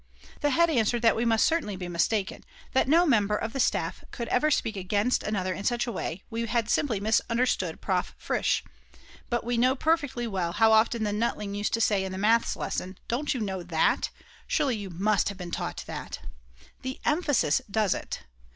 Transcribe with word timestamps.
The 0.39 0.49
head 0.49 0.71
answered 0.71 1.05
we 1.15 1.25
must 1.25 1.45
certainly 1.45 1.75
be 1.75 1.87
mistaken, 1.87 2.43
that 2.73 2.87
no 2.87 3.05
member 3.05 3.35
of 3.35 3.53
the 3.53 3.59
staff 3.59 4.03
could 4.09 4.27
ever 4.29 4.49
speak 4.49 4.75
against 4.75 5.21
another 5.21 5.53
in 5.53 5.63
such 5.63 5.85
a 5.85 5.91
way 5.91 6.23
we 6.31 6.47
had 6.47 6.71
simply 6.71 6.99
misunderstood 6.99 7.81
Prof 7.81 8.15
Fritsch! 8.17 8.63
But 9.29 9.43
we 9.43 9.59
know 9.59 9.75
perfectly 9.75 10.25
well 10.25 10.53
how 10.53 10.71
often 10.71 11.03
the 11.03 11.13
Nutling 11.13 11.53
used 11.55 11.73
to 11.73 11.81
say 11.81 12.03
in 12.03 12.11
the 12.11 12.17
Maths 12.17 12.55
lesson: 12.55 12.97
"Don't 13.07 13.35
you 13.35 13.41
know 13.41 13.61
that? 13.61 14.09
Surely 14.47 14.75
you 14.75 14.89
must 14.89 15.29
have 15.29 15.37
been 15.37 15.51
taught 15.51 15.83
that." 15.85 16.17
The 16.81 16.99
emphasis 17.05 17.61
does 17.69 17.93
it!!!!! 17.93 18.21